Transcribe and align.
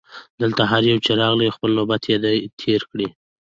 دلته 0.41 0.61
هر 0.71 0.81
یو 0.91 0.99
چي 1.05 1.11
راغلی 1.21 1.53
خپل 1.55 1.69
نوبت 1.79 2.01
یې 2.11 2.17
دی 2.23 2.37
تېر 2.61 2.81
کړی 2.91 3.07